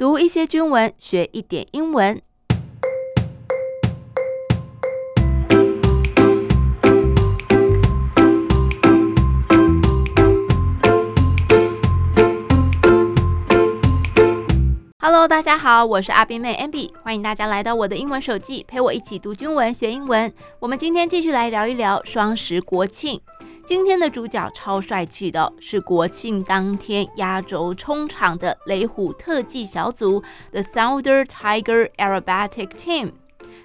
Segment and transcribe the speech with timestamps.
[0.00, 2.22] 读一些军文，学一点英文。
[15.02, 20.32] Hello，大家好，我是阿斌妹 Abby，欢迎大家来到我的英文手记，陪我一起读军文学英文。
[20.60, 23.20] 我们今天继续来聊一聊双十国庆。
[23.64, 33.12] 今天的主角超帅气的，是国庆当天压轴冲场的雷虎特技小组 The Thunder Tiger Aerobatic Team。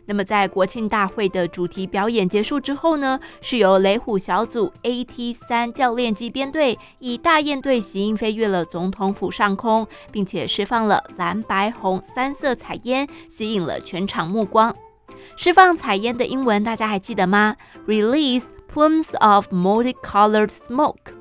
[0.05, 14.75] 那么在国庆大会的主题表演结束之后呢，是由雷虎小组 AT-3 教练机编队以大雁队形飞越了总统府上空，并且释放了蓝白红三色彩烟，吸引了全场目光。
[15.37, 17.55] 释放彩烟的英文大家还记得吗
[17.87, 21.14] ？Release plumes of multicolored smoke。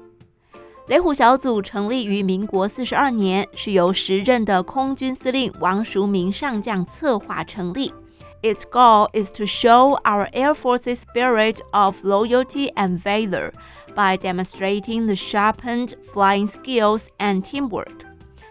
[0.87, 7.93] 雷虎小组成立于民国四十二年，是由时任的空军司令王淑明上将策划成立。
[8.41, 13.51] Its goal is to show our Air Force's spirit of loyalty and valor
[13.93, 18.05] by demonstrating the sharpened flying skills and teamwork.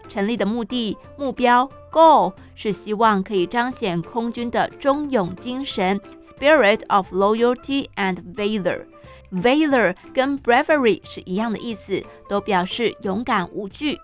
[0.07, 8.85] 成立的目的目标 goal 是希望可以彰显空军的忠勇精神 spirit of loyalty and valor.
[9.31, 13.99] Valor 跟 bravery 是一样的意思，都表示勇敢无惧。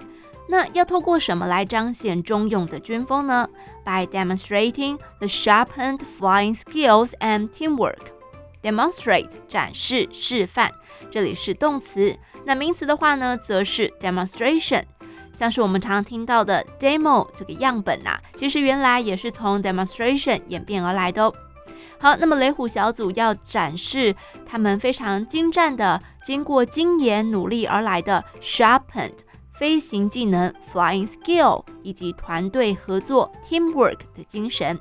[0.48, 3.50] 那要透过什么来彰显忠勇的军风呢？
[3.84, 7.98] By demonstrating the sharpened flying skills and teamwork.
[8.62, 10.72] Demonstrate 展示示范，
[11.10, 12.18] 这里是动词。
[12.46, 14.84] 那名词的话呢，则是 demonstration。
[15.33, 21.35] 像是我们常听到的 demo 这个样本呐、其实原来也是从 demonstration 演变而来的哦。
[21.99, 24.15] 好，那么雷虎小组要展示
[24.47, 29.19] 他们非常精湛的、经过精研努力而来的 sharpened。
[29.53, 34.79] 飞行技能 （flying skill） 以及团队合作 （teamwork） 的精神。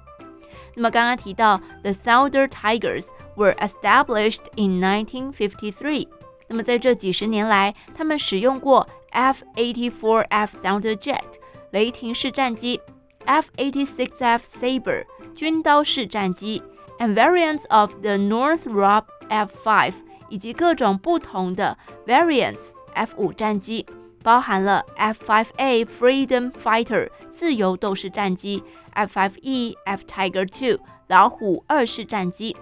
[0.74, 3.04] 那么刚刚提到，the Thunder Tigers
[3.36, 6.08] were established in 1953。
[6.48, 11.21] 那么在这几十年来，他们使用过 F-84F Thunder Jet
[11.71, 12.81] 雷霆式战机、
[13.25, 16.63] F-86F Sabre 军刀式战机，
[16.99, 19.95] and variants of the Northrop F-5
[20.29, 23.87] 以及各种不同的 variants F-5 战机。
[24.23, 30.79] 包含了 F-5A Freedom Fighter 自由斗士战机、F-5E F Tiger II
[31.09, 32.57] 老虎二式战机。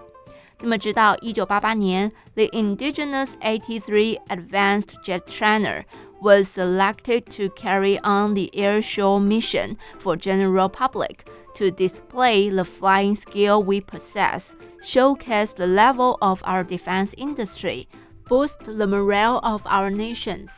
[0.59, 5.83] 那么，直到一九八八年，the indigenous AT-3 Advanced Jet Trainer
[6.21, 11.25] was selected to carry on the air show mission for general public
[11.55, 17.87] to display the flying skill we possess, showcase the level of our defense industry,
[18.27, 20.49] boost the morale of our nations.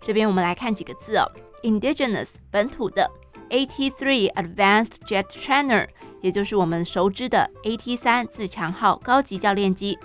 [0.00, 1.30] 这边我们来看几个字哦，
[1.62, 3.10] indigenous 本土的，
[3.50, 5.88] AT-3 Advanced Jet Trainer，
[6.20, 9.98] 也就是我们熟知的 AT-3 自强号高级教练机，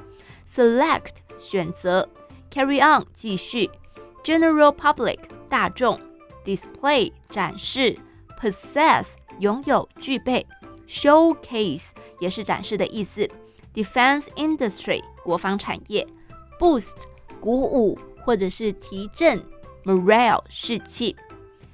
[0.55, 2.07] select 选择，
[2.51, 3.69] carry on 继续
[4.28, 5.18] ，general public
[5.48, 5.98] 大众
[6.44, 7.96] ，display 展示
[8.38, 9.06] ，possess
[9.38, 10.46] 拥有具备
[10.86, 11.84] ，showcase
[12.18, 13.26] 也是展示的意思
[13.72, 16.06] ，defense industry 国防产业
[16.58, 16.94] ，boost
[17.40, 19.42] 鼓舞或者是提振。
[19.84, 21.16] Morale 士气。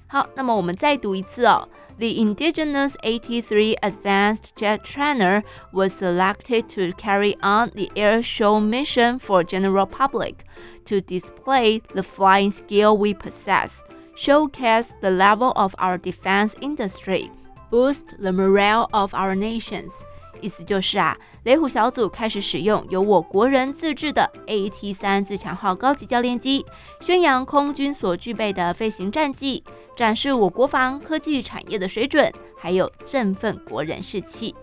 [0.07, 1.69] 好，那么我们再读一次哦。
[1.97, 9.45] The indigenous AT-3 Advanced Jet Trainer was selected to carry on the air show mission for
[9.45, 10.45] general public
[10.87, 13.81] to display the flying skill we possess,
[14.17, 17.31] showcase the level of our defense industry,
[17.71, 19.93] boost the morale of our nations.
[20.41, 26.65] 意思就是啊，雷虎小组开始使用由我国人自制的 AT-3 自强号高级教练机，
[27.01, 29.63] 宣扬空军所具备的飞行战绩，
[29.97, 34.55] 展示我国防科技产业的水准，还有振奋国人士气。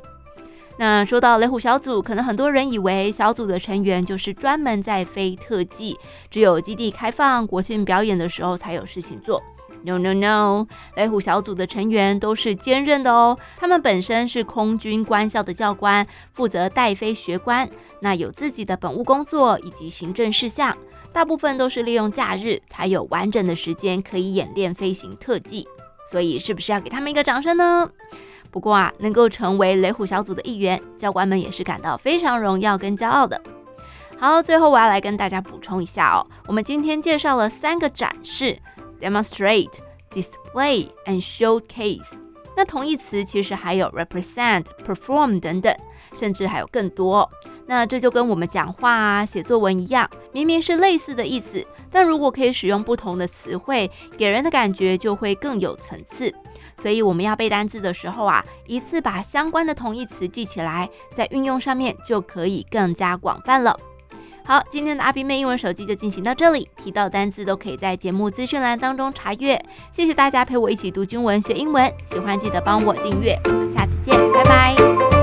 [0.78, 5.98] 那说到雷虎小组，可能很多人以为小组的成员就是专门在飞特技，
[6.30, 9.42] 只有基地开放、国庆表演的时候才有事情做。
[9.84, 13.38] No no no，雷虎小组的成员都是兼任的哦。
[13.57, 17.69] 他们本身是空军官校的教官，负责带飞学官，
[18.00, 20.75] 那有自己的本务工作以及行政事项，
[21.12, 25.68] 大部分都是利用假日才有完整的时间可以演练飞行特技。
[26.12, 27.90] 所以是不是要给他们一个掌声呢？
[28.51, 33.42] 不过啊，能够成为雷虎小组的一员，教官们也是感到非常荣耀跟骄傲的。
[34.19, 38.60] 好，最后我要来跟大家补充一下哦，我们今天介绍了三个展示。
[39.01, 39.80] Demonstrate,
[40.12, 42.06] display and showcase。
[42.56, 45.75] 那同义词其实还有 represent, perform 等等，
[46.13, 47.27] 甚至还有更多。
[47.65, 56.33] 那这就跟我们讲话啊、写作文一样，明明是类似的意思，但如果可以使用不同的词汇，给人的感觉就会更有层次。
[56.77, 63.80] 所以我们要背单词的时候啊，一次把相关的同义词记起来，在运用上面就可以更加广泛了。
[64.44, 69.60] 好，今天的阿斌妹英文手机就进行到这里，提到单字都可以在节目资讯栏当中查阅。
[69.92, 75.20] 谢谢大家陪我一起读军文学英文，喜欢记得帮我订阅，我们下次见，拜拜。